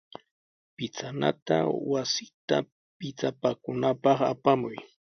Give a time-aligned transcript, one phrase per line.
[0.75, 1.57] Pichanata
[1.91, 2.57] wasita
[2.97, 4.77] pichapakunapaq apamuy.